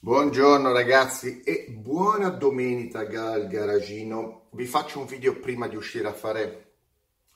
[0.00, 4.46] Buongiorno ragazzi e buona domenica dal garagino.
[4.52, 6.74] Vi faccio un video prima di uscire a fare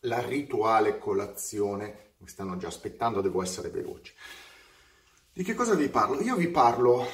[0.03, 2.12] la rituale colazione.
[2.19, 4.14] Mi stanno già aspettando, devo essere veloce.
[5.33, 6.21] Di che cosa vi parlo?
[6.21, 7.04] Io vi parlo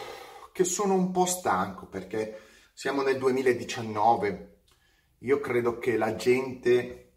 [0.52, 2.40] che sono un po' stanco perché
[2.74, 4.58] siamo nel 2019.
[5.20, 7.12] Io credo che la gente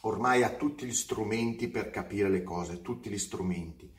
[0.00, 3.96] ormai ha tutti gli strumenti per capire le cose, tutti gli strumenti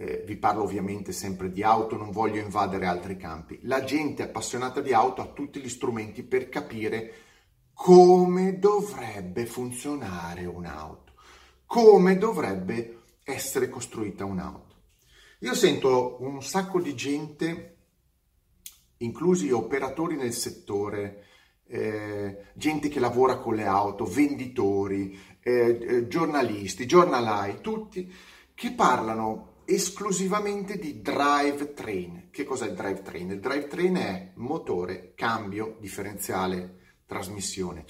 [0.00, 3.58] eh, vi parlo ovviamente sempre di auto, non voglio invadere altri campi.
[3.64, 7.12] La gente appassionata di auto ha tutti gli strumenti per capire
[7.74, 11.12] come dovrebbe funzionare un'auto,
[11.66, 14.76] come dovrebbe essere costruita un'auto.
[15.40, 17.76] Io sento un sacco di gente,
[18.98, 21.26] inclusi operatori nel settore,
[21.66, 28.10] eh, gente che lavora con le auto, venditori, eh, eh giornalisti, giornalai, tutti
[28.54, 32.28] che parlano esclusivamente di drivetrain.
[32.30, 33.30] Che cos'è il drivetrain?
[33.30, 37.84] Il drivetrain è motore, cambio, differenziale, trasmissione.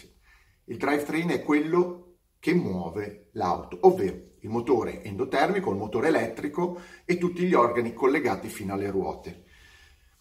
[0.64, 7.19] Il drivetrain è quello che muove l'auto, ovvero il motore endotermico, il motore elettrico e
[7.19, 9.44] tutti gli organi collegati fino alle ruote.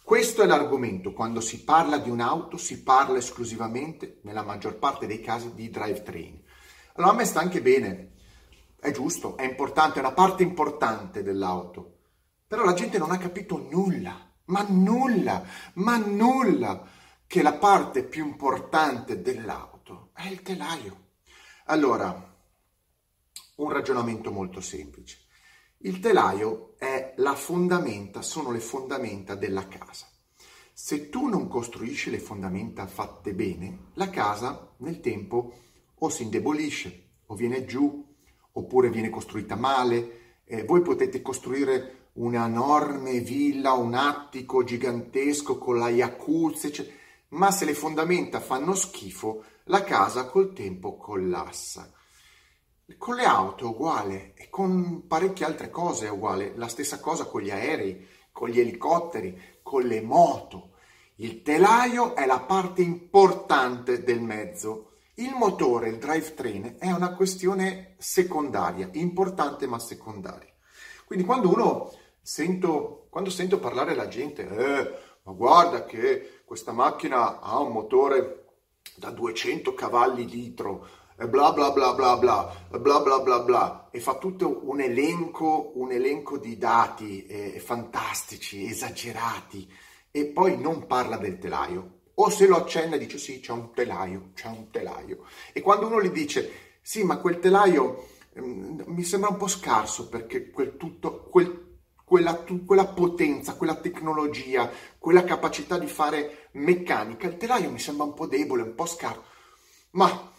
[0.01, 5.19] Questo è l'argomento, quando si parla di un'auto si parla esclusivamente, nella maggior parte dei
[5.19, 6.41] casi, di drivetrain.
[6.93, 8.08] Allora a me sta anche bene
[8.79, 11.97] è giusto, è importante, è una parte importante dell'auto.
[12.47, 16.87] Però la gente non ha capito nulla, ma nulla, ma nulla,
[17.27, 21.07] che la parte più importante dell'auto è il telaio.
[21.65, 22.35] Allora,
[23.57, 25.27] un ragionamento molto semplice.
[25.79, 30.07] Il telaio è la fondamenta, sono le fondamenta della casa.
[30.73, 35.53] Se tu non costruisci le fondamenta fatte bene, la casa nel tempo
[35.93, 38.08] o si indebolisce o viene giù
[38.53, 40.41] oppure viene costruita male.
[40.45, 46.95] Eh, voi potete costruire una enorme villa, un attico gigantesco con la jacuzzi, eccetera.
[47.29, 51.91] ma se le fondamenta fanno schifo, la casa col tempo collassa.
[52.97, 57.25] Con le auto è uguale e con parecchie altre cose è uguale, la stessa cosa
[57.25, 60.71] con gli aerei, con gli elicotteri, con le moto.
[61.17, 64.88] Il telaio è la parte importante del mezzo
[65.19, 70.53] il motore, il drivetrain, è una questione secondaria, importante ma secondaria.
[71.05, 71.91] Quindi quando uno
[72.21, 78.45] sento, quando sento parlare la gente, eh, ma guarda che questa macchina ha un motore
[78.95, 84.17] da 200 cavalli litro, bla bla bla bla bla, bla bla bla bla, e fa
[84.17, 89.71] tutto un elenco, un elenco di dati eh, fantastici, esagerati,
[90.11, 94.31] e poi non parla del telaio, o se lo accenna dice sì, c'è un telaio,
[94.33, 95.25] c'è un telaio.
[95.53, 100.09] E quando uno gli dice sì, ma quel telaio ehm, mi sembra un po' scarso
[100.09, 107.37] perché quel tutto, quel, quella, quella potenza, quella tecnologia, quella capacità di fare meccanica, il
[107.37, 109.23] telaio mi sembra un po' debole, un po' scarso.
[109.91, 110.31] Ma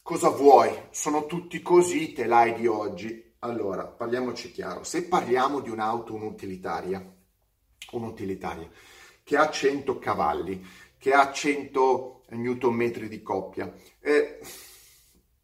[0.00, 0.74] cosa vuoi?
[0.90, 3.34] Sono tutti così i telai di oggi.
[3.40, 7.04] Allora, parliamoci chiaro, se parliamo di un'auto un'utilitaria,
[7.92, 8.68] un'utilitaria
[9.28, 10.64] che ha 100 cavalli,
[10.98, 13.72] che ha 100 Nm di coppia.
[14.00, 14.40] Eh,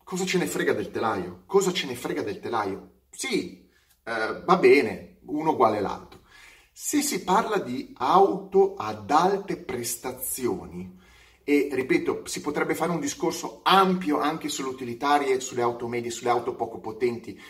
[0.03, 1.45] cosa ce ne frega del telaio?
[1.47, 3.03] Cosa ce ne frega del telaio?
[3.11, 3.67] Sì,
[4.05, 6.21] eh, va bene, uno uguale l'altro.
[6.73, 11.01] Se si parla di auto ad alte prestazioni,
[11.45, 16.31] e ripeto, si potrebbe fare un discorso ampio anche sulle utilitarie, sulle auto medie, sulle
[16.31, 17.41] auto poco potenti.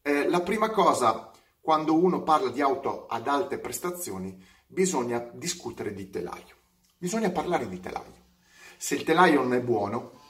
[0.00, 1.30] Eh, la prima cosa,
[1.60, 6.57] quando uno parla di auto ad alte prestazioni, bisogna discutere di telaio
[6.98, 8.26] bisogna parlare di telaio.
[8.76, 10.20] Se il telaio non è buono,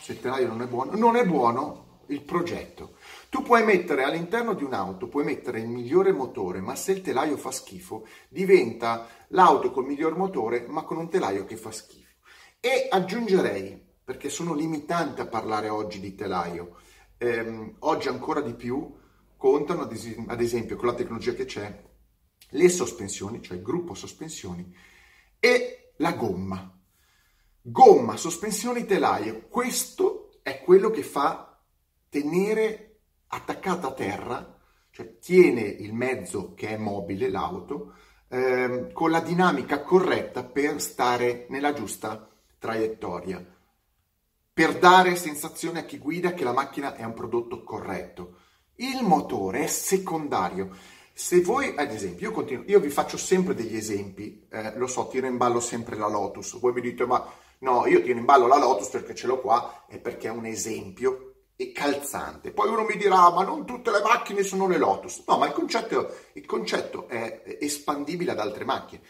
[0.00, 2.96] se il telaio non è buono, non è buono il progetto.
[3.28, 7.36] Tu puoi mettere all'interno di un'auto, puoi mettere il migliore motore, ma se il telaio
[7.36, 12.14] fa schifo, diventa l'auto col miglior motore, ma con un telaio che fa schifo.
[12.60, 16.76] E aggiungerei, perché sono limitante a parlare oggi di telaio,
[17.18, 18.94] ehm, oggi ancora di più
[19.36, 21.84] contano, ad esempio, con la tecnologia che c'è,
[22.50, 24.74] le sospensioni, cioè il gruppo sospensioni,
[25.38, 26.72] e la gomma.
[27.60, 29.46] Gomma, sospensioni telaio.
[29.48, 31.60] Questo è quello che fa
[32.08, 34.58] tenere attaccata a terra,
[34.90, 37.94] cioè tiene il mezzo che è mobile, l'auto,
[38.28, 42.28] eh, con la dinamica corretta per stare nella giusta
[42.58, 43.44] traiettoria,
[44.52, 48.38] per dare sensazione a chi guida che la macchina è un prodotto corretto.
[48.76, 50.70] Il motore è secondario.
[51.18, 55.08] Se voi, ad esempio, io, continuo, io vi faccio sempre degli esempi, eh, lo so,
[55.08, 57.26] tiro in ballo sempre la Lotus, voi mi dite, ma
[57.60, 60.44] no, io tiro in ballo la Lotus perché ce l'ho qua e perché è un
[60.44, 62.50] esempio e calzante.
[62.50, 65.24] Poi uno mi dirà, ma non tutte le macchine sono le Lotus.
[65.26, 69.00] No, ma il concetto, il concetto è espandibile ad altre macchine.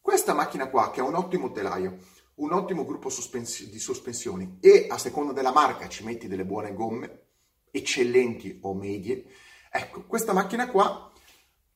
[0.00, 1.98] Questa macchina qua, che ha un ottimo telaio,
[2.34, 6.74] un ottimo gruppo sospens- di sospensioni e a seconda della marca ci metti delle buone
[6.74, 7.26] gomme,
[7.70, 9.24] eccellenti o medie,
[9.70, 11.12] ecco, questa macchina qua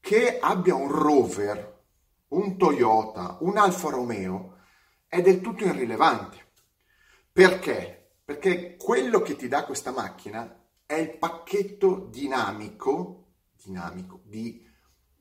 [0.02, 1.84] che abbia un Rover,
[2.30, 4.56] un Toyota, un Alfa Romeo,
[5.06, 6.38] è del tutto irrilevante.
[7.30, 8.14] Perché?
[8.24, 13.28] Perché quello che ti dà questa macchina è il pacchetto dinamico,
[13.62, 14.66] dinamico di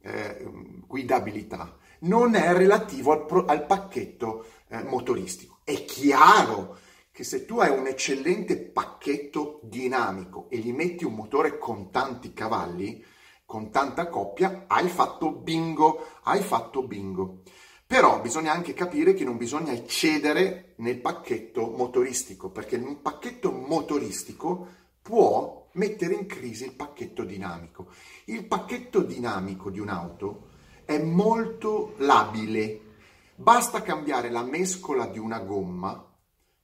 [0.02, 0.50] eh,
[0.88, 5.60] guidabilità, non è relativo al, pro, al pacchetto eh, motoristico.
[5.64, 6.80] È chiaro
[7.12, 12.34] che se tu hai un eccellente pacchetto dinamico e gli metti un motore con tanti
[12.34, 13.06] cavalli,
[13.52, 17.42] con tanta coppia, hai fatto bingo, hai fatto bingo.
[17.86, 24.68] Però bisogna anche capire che non bisogna eccedere nel pacchetto motoristico, perché un pacchetto motoristico
[25.02, 27.88] può mettere in crisi il pacchetto dinamico.
[28.28, 30.48] Il pacchetto dinamico di un'auto
[30.86, 32.80] è molto labile.
[33.36, 36.10] Basta cambiare la mescola di una gomma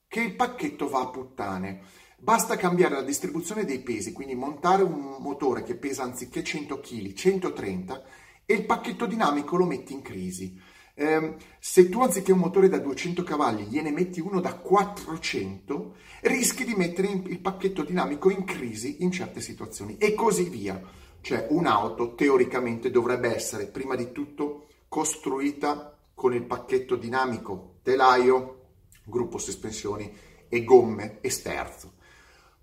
[0.07, 1.81] che il pacchetto va a puttane.
[2.19, 7.13] Basta cambiare la distribuzione dei pesi, quindi montare un motore che pesa anziché 100 kg,
[7.13, 8.03] 130
[8.43, 10.59] e il pacchetto dinamico lo metti in crisi.
[10.95, 16.65] Eh, se tu anziché un motore da 200 cavalli gliene metti uno da 400, rischi
[16.65, 20.81] di mettere il pacchetto dinamico in crisi in certe situazioni e così via.
[21.21, 28.69] Cioè un'auto teoricamente dovrebbe essere prima di tutto costruita con il pacchetto dinamico, telaio,
[29.03, 30.11] gruppo sospensioni
[30.49, 31.96] e gomme e sterzo.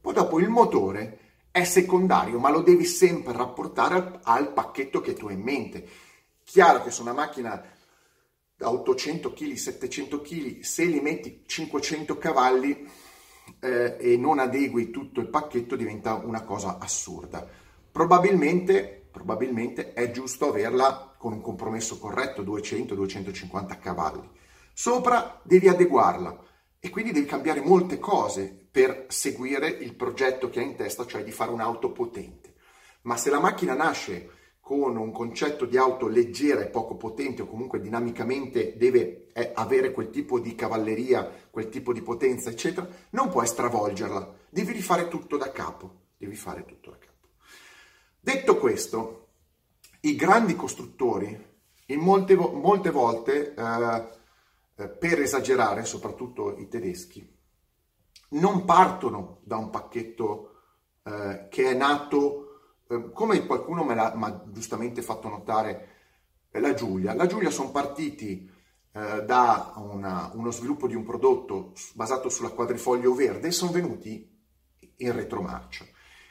[0.05, 1.19] Poi dopo il motore
[1.51, 5.89] è secondario, ma lo devi sempre rapportare al, al pacchetto che tu hai in mente.
[6.45, 7.65] Chiaro che su una macchina
[8.55, 12.87] da 800 kg, 700 kg, se li metti 500 cavalli
[13.61, 17.49] eh, e non adegui tutto il pacchetto diventa una cosa assurda.
[17.91, 24.29] Probabilmente, probabilmente è giusto averla con un compromesso corretto, 200-250 cavalli.
[24.75, 26.53] Sopra devi adeguarla
[26.85, 31.25] e quindi devi cambiare molte cose per seguire il progetto che hai in testa, cioè
[31.25, 32.57] di fare un'auto potente.
[33.05, 34.29] Ma se la macchina nasce
[34.61, 39.93] con un concetto di auto leggera e poco potente o comunque dinamicamente deve eh, avere
[39.93, 45.39] quel tipo di cavalleria, quel tipo di potenza, eccetera, non puoi stravolgerla, devi rifare tutto
[45.39, 47.29] da capo, devi fare tutto da capo.
[48.21, 49.29] Detto questo,
[50.01, 51.53] i grandi costruttori
[51.87, 54.23] in molte, molte volte, eh,
[54.77, 57.33] eh, per esagerare, soprattutto i tedeschi,
[58.31, 60.51] non partono da un pacchetto
[61.03, 65.89] eh, che è nato, eh, come qualcuno me l'ha giustamente fatto notare,
[66.61, 67.15] la Giulia.
[67.15, 68.49] La Giulia sono partiti
[68.93, 74.31] eh, da una, uno sviluppo di un prodotto basato sulla quadrifoglio verde e sono venuti
[74.99, 75.85] in retromarcia.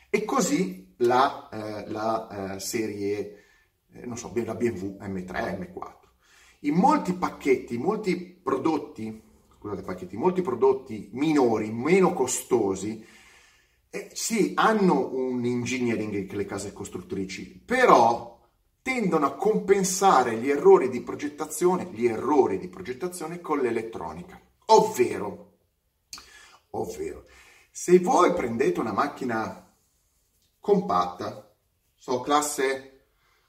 [0.09, 3.43] E così la, eh, la eh, serie,
[3.91, 6.02] eh, non so, la BMW M3, M4.
[6.63, 9.21] In molti pacchetti, molti prodotti,
[9.57, 13.05] scusate pacchetti, molti prodotti minori, meno costosi,
[13.89, 18.39] eh, sì, hanno un engineering che le case costruttrici, però
[18.81, 24.39] tendono a compensare gli errori di progettazione, gli errori di progettazione con l'elettronica.
[24.67, 25.57] Ovvero,
[26.71, 27.25] ovvero,
[27.71, 29.73] se voi prendete una macchina
[30.59, 31.53] compatta.
[31.95, 33.05] So, classe...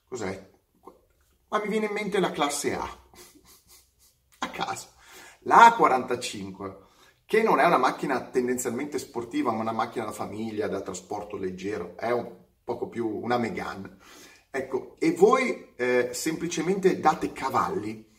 [0.08, 0.50] cos'è?
[1.49, 2.82] Ma mi viene in mente la classe A.
[2.82, 3.04] A
[4.55, 4.89] caso.
[5.41, 6.77] La A45,
[7.27, 11.94] che non è una macchina tendenzialmente sportiva, ma una macchina da famiglia, da trasporto leggero,
[11.96, 12.31] è un
[12.63, 13.96] poco più una Megane.
[14.51, 18.13] Ecco, e voi eh, semplicemente date cavalli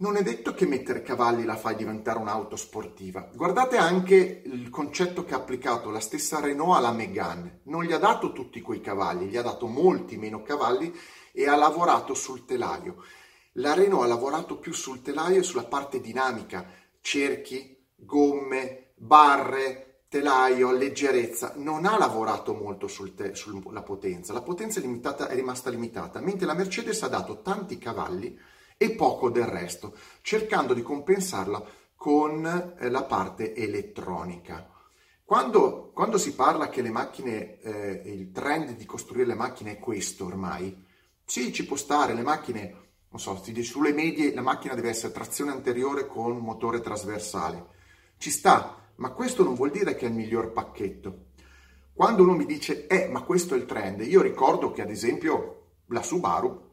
[0.00, 3.28] non è detto che mettere cavalli la fai diventare un'auto sportiva.
[3.34, 7.60] Guardate anche il concetto che ha applicato la stessa Renault alla Megane.
[7.64, 10.90] Non gli ha dato tutti quei cavalli, gli ha dato molti meno cavalli
[11.32, 13.04] e ha lavorato sul telaio.
[13.54, 16.66] La Renault ha lavorato più sul telaio e sulla parte dinamica,
[17.00, 21.54] cerchi, gomme, barre, telaio, leggerezza.
[21.56, 24.32] Non ha lavorato molto sul te- sulla potenza.
[24.32, 28.38] La potenza è, limitata, è rimasta limitata, mentre la Mercedes ha dato tanti cavalli
[28.76, 31.62] e poco del resto, cercando di compensarla
[31.96, 34.68] con eh, la parte elettronica.
[35.22, 39.78] Quando, quando, si parla che le macchine, eh, il trend di costruire le macchine è
[39.78, 40.86] questo ormai,
[41.24, 44.88] sì, ci può stare, le macchine, non so, si dice sulle medie la macchina deve
[44.88, 47.66] essere trazione anteriore con motore trasversale.
[48.16, 51.26] Ci sta, ma questo non vuol dire che è il miglior pacchetto.
[51.92, 55.72] Quando uno mi dice, eh, ma questo è il trend, io ricordo che ad esempio
[55.86, 56.68] la Subaru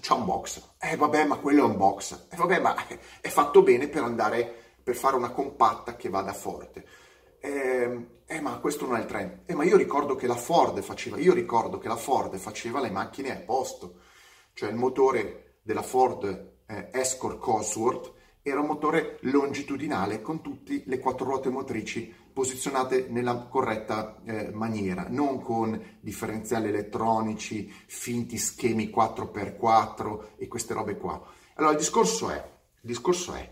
[0.00, 0.70] c'ha un box.
[0.80, 2.28] Eh vabbè, ma quello è un box.
[2.30, 2.74] Eh vabbè, ma
[3.20, 6.86] è fatto bene per andare, per fare una compatta che vada forte.
[7.40, 9.42] Eh, eh, ma questo non è il trend.
[9.44, 12.90] Eh, ma io ricordo che la Ford faceva, io ricordo che la Ford faceva le
[12.90, 14.00] macchine a posto.
[14.54, 20.98] Cioè il motore della Ford eh, Escort Cosworth era un motore longitudinale con tutte le
[20.98, 30.32] quattro ruote motrici posizionate nella corretta eh, maniera, non con differenziali elettronici, finti schemi 4x4
[30.36, 31.24] e queste robe qua.
[31.54, 33.50] Allora il discorso è, il discorso è,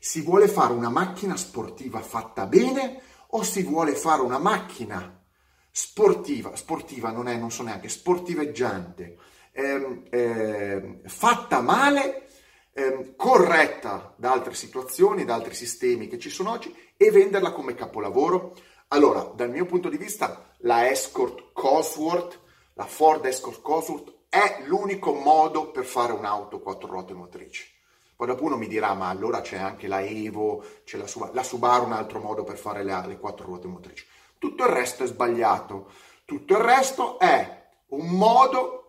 [0.00, 5.22] si vuole fare una macchina sportiva fatta bene o si vuole fare una macchina
[5.70, 9.18] sportiva, sportiva non è, non so neanche, sportiveggiante,
[9.52, 12.26] ehm, eh, fatta male
[12.72, 17.74] ehm, corretta da altre situazioni, da altri sistemi che ci sono oggi e venderla come
[17.74, 18.54] capolavoro?
[18.88, 22.40] Allora, dal mio punto di vista, la Escort Cosworth,
[22.74, 27.70] la Ford Escort Cosworth è l'unico modo per fare un'auto quattro ruote motrici.
[28.16, 31.42] Poi dopo uno mi dirà, ma allora c'è anche la Evo, c'è la Subaru, la
[31.42, 34.06] Subaru un altro modo per fare le, le quattro ruote motrici.
[34.38, 35.90] Tutto il resto è sbagliato.
[36.24, 38.81] Tutto il resto è un modo,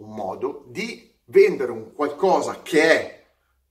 [0.00, 3.20] un modo di vendere un qualcosa che è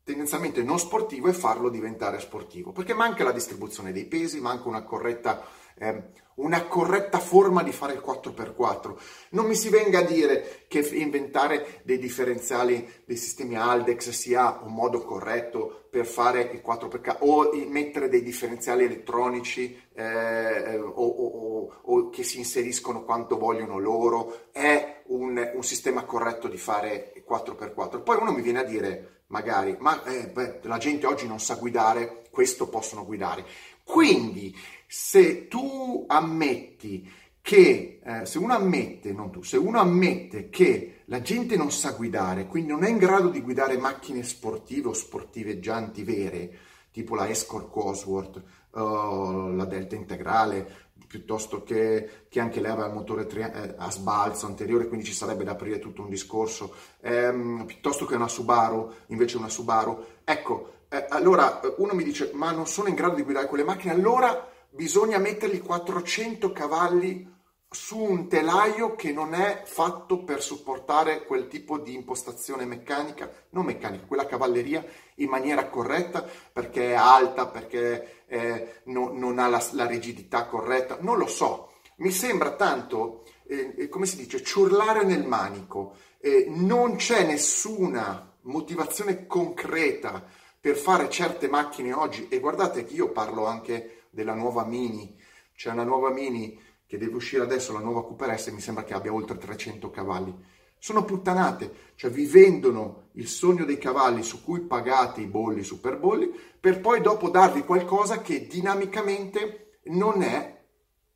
[0.10, 4.82] tendenzialmente non sportivo e farlo diventare sportivo, perché manca la distribuzione dei pesi, manca una
[4.82, 5.46] corretta,
[5.78, 6.04] eh,
[6.36, 8.98] una corretta forma di fare il 4x4.
[9.32, 14.74] Non mi si venga a dire che inventare dei differenziali dei sistemi Aldex sia un
[14.74, 22.10] modo corretto per fare il 4x4 o mettere dei differenziali elettronici eh, o, o, o,
[22.10, 28.04] che si inseriscono quanto vogliono loro è un, un sistema corretto di fare 4x4.
[28.04, 31.56] Poi uno mi viene a dire, magari, ma eh, beh, la gente oggi non sa
[31.56, 33.46] guidare, questo possono guidare.
[33.84, 34.56] Quindi,
[34.88, 37.12] se tu ammetti
[37.42, 41.92] che, eh, se uno ammette, non tu, se uno ammette che la gente non sa
[41.92, 46.58] guidare, quindi non è in grado di guidare macchine sportive o sportiveggianti vere,
[46.92, 52.94] tipo la Escort Cosworth, uh, la Delta Integrale, piuttosto che, che anche lei aveva il
[52.94, 57.66] motore tri- eh, a sbalzo anteriore, quindi ci sarebbe da aprire tutto un discorso, ehm,
[57.66, 60.06] piuttosto che una Subaru, invece una Subaru.
[60.24, 63.92] Ecco, eh, allora uno mi dice, ma non sono in grado di guidare quelle macchine,
[63.92, 67.38] allora bisogna mettergli 400 cavalli
[67.72, 73.66] su un telaio che non è fatto per supportare quel tipo di impostazione meccanica, non
[73.66, 74.84] meccanica, quella cavalleria
[75.16, 80.98] in maniera corretta perché è alta, perché eh, no, non ha la, la, rigidità corretta,
[81.02, 81.74] non lo so.
[81.98, 85.96] Mi sembra tanto, eh, come si dice, ciurlare nel manico.
[86.20, 90.24] Eh, non c'è nessuna motivazione concreta
[90.60, 95.18] per fare certe macchine oggi e guardate che io parlo anche della nuova Mini,
[95.56, 98.94] c'è una nuova Mini che deve uscire adesso la nuova Cooper S, mi sembra che
[98.94, 100.36] abbia oltre 300 cavalli.
[100.80, 105.98] Sono puttanate, cioè vi vendono il sogno dei cavalli su cui pagate i bolli, super
[105.98, 110.58] bolli, per poi dopo darvi qualcosa che dinamicamente non è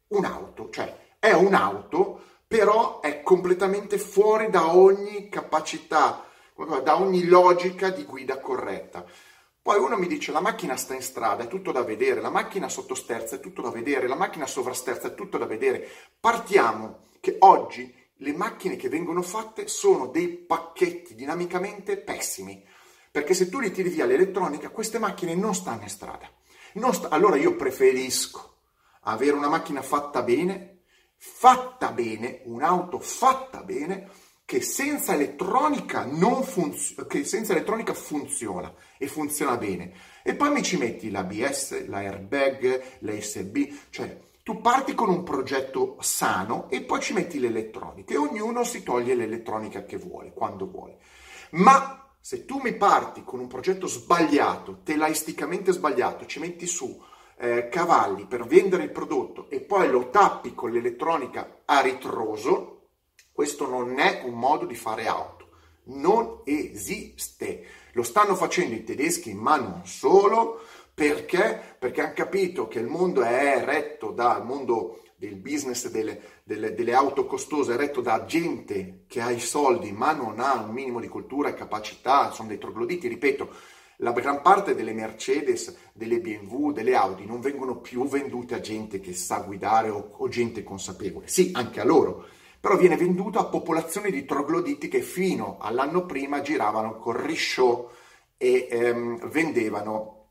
[0.10, 6.25] un'auto, cioè è un'auto, però è completamente fuori da ogni capacità,
[6.84, 9.05] da ogni logica di guida corretta.
[9.62, 12.67] Poi uno mi dice la macchina sta in strada, è tutto da vedere, la macchina
[12.67, 15.88] sottosterza è tutto da vedere, la macchina sovrasterza è tutto da vedere.
[16.20, 22.65] Partiamo che oggi le macchine che vengono fatte sono dei pacchetti dinamicamente pessimi,
[23.12, 26.29] perché se tu li tiri via l'elettronica, queste macchine non stanno in strada.
[26.91, 27.10] Sta...
[27.10, 28.58] Allora io preferisco
[29.01, 30.84] avere una macchina fatta bene,
[31.17, 34.10] fatta bene, un'auto fatta bene,
[34.46, 39.93] che senza elettronica, non funz- che senza elettronica funziona e funziona bene.
[40.24, 43.58] E poi mi ci metti l'ABS, l'airbag, l'ASB,
[43.89, 48.84] cioè tu parti con un progetto sano e poi ci metti l'elettronica e ognuno si
[48.84, 50.98] toglie l'elettronica che vuole, quando vuole.
[51.52, 57.02] Ma se tu mi parti con un progetto sbagliato, telaisticamente sbagliato, ci metti su
[57.38, 62.90] eh, cavalli per vendere il prodotto e poi lo tappi con l'elettronica a ritroso,
[63.32, 65.48] questo non è un modo di fare auto,
[65.86, 67.66] non esiste.
[67.94, 70.62] Lo stanno facendo i tedeschi, ma non solo,
[70.94, 71.76] perché?
[71.80, 76.94] Perché hanno capito che il mondo è retto dal mondo del business delle, delle, delle,
[76.94, 81.00] auto costose, è retto da gente che ha i soldi ma non ha un minimo
[81.00, 83.50] di cultura e capacità, sono dei trogloditi, ripeto,
[83.98, 89.00] la gran parte delle Mercedes, delle BMW, delle Audi non vengono più vendute a gente
[89.00, 92.26] che sa guidare o, o gente consapevole, sì, anche a loro,
[92.60, 97.90] però viene venduto a popolazioni di trogloditi che fino all'anno prima giravano con risciò
[98.38, 100.23] e ehm, vendevano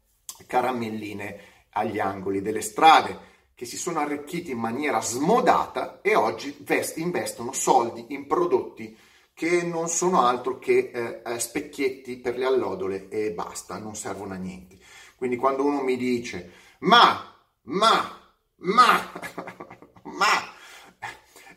[0.46, 6.96] caramelline agli angoli delle strade, che si sono arricchiti in maniera smodata e oggi vest-
[6.96, 8.96] investono soldi in prodotti
[9.34, 14.34] che non sono altro che eh, eh specchietti per le allodole e basta, non servono
[14.34, 14.78] a niente.
[15.16, 18.20] Quindi quando uno mi dice ma, ma,
[18.56, 19.12] ma,
[20.02, 20.52] ma,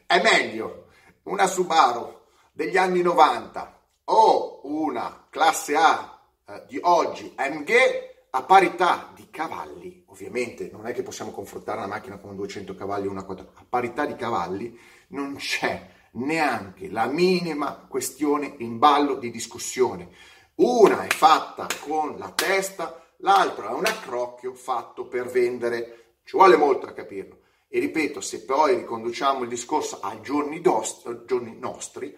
[0.06, 0.88] è meglio
[1.24, 9.13] una Subaru degli anni 90 o una classe A eh, di oggi MG a parità
[9.15, 13.24] di cavalli, ovviamente non è che possiamo confrontare una macchina con 200 cavalli e una
[13.24, 14.77] 4, a parità di cavalli
[15.10, 20.10] non c'è neanche la minima questione in ballo di discussione.
[20.56, 26.58] Una è fatta con la testa, l'altra è un accrocchio fatto per vendere, ci vuole
[26.58, 27.39] molto a capirlo.
[27.70, 32.13] E ripeto, se poi riconduciamo il discorso ai giorni, giorni nostri,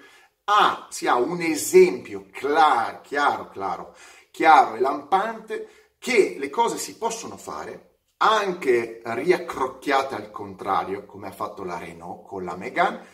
[0.46, 3.96] ah, si ha un esempio chiaro, chiaro, chiaro,
[4.32, 11.32] chiaro e lampante che le cose si possono fare anche riaccrocchiate al contrario, come ha
[11.32, 13.06] fatto la Renault con la Megane,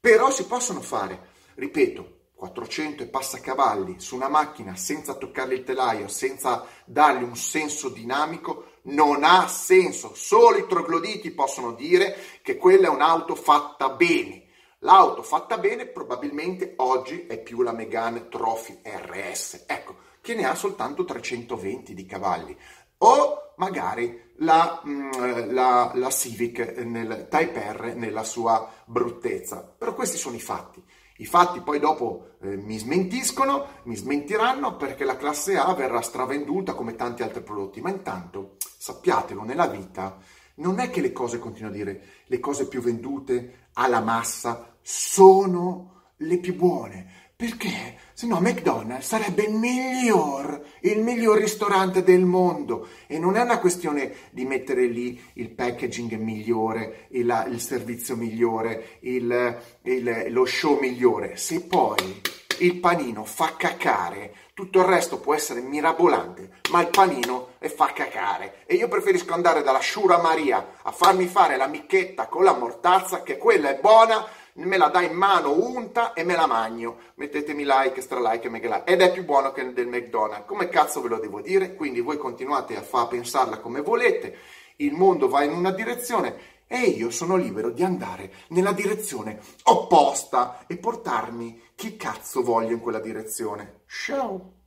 [0.00, 5.64] però si possono fare, ripeto, 400 e passa cavalli su una macchina senza toccare il
[5.64, 10.12] telaio, senza dargli un senso dinamico, non ha senso.
[10.14, 14.44] Solo i trogloditi possono dire che quella è un'auto fatta bene.
[14.82, 19.64] L'auto fatta bene probabilmente oggi è più la Megane Trophy RS.
[19.66, 22.56] Ecco, che ne ha soltanto 320 di cavalli,
[22.98, 29.74] o magari la, mm, la, la Civic nel Type R nella sua bruttezza.
[29.76, 30.80] Però questi sono i fatti.
[31.16, 36.74] I fatti poi dopo eh, mi smentiscono, mi smentiranno perché la classe A verrà stravenduta
[36.74, 40.18] come tanti altri prodotti, ma intanto sappiatelo, nella vita
[40.58, 46.12] non è che le cose, continuo a dire, le cose più vendute alla massa sono
[46.16, 52.88] le più buone, perché se no McDonald's sarebbe il miglior, il miglior ristorante del mondo
[53.06, 58.98] e non è una questione di mettere lì il packaging migliore, il, il servizio migliore,
[59.02, 61.36] il, il, lo show migliore.
[61.36, 62.20] Se poi
[62.58, 68.64] il panino fa cacare, tutto il resto può essere mirabolante, ma il panino fa cacare.
[68.66, 73.22] E io preferisco andare dalla Shura Maria a farmi fare la micchetta con la mortazza,
[73.22, 74.26] che quella è buona
[74.66, 76.98] me la dà in mano unta e me la magno.
[77.14, 78.90] Mettetemi like, stra like e mega like.
[78.90, 80.46] Ed è più buono che del McDonald's.
[80.46, 81.74] Come cazzo ve lo devo dire?
[81.74, 84.36] Quindi voi continuate a far pensarla come volete.
[84.76, 90.64] Il mondo va in una direzione e io sono libero di andare nella direzione opposta
[90.66, 93.80] e portarmi chi cazzo voglio in quella direzione.
[93.86, 94.57] Ciao!